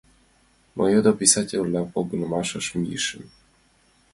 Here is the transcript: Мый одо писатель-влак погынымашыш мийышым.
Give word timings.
Мый 0.77 0.91
одо 0.99 1.11
писатель-влак 1.19 1.87
погынымашыш 1.93 2.65
мийышым. 2.79 3.23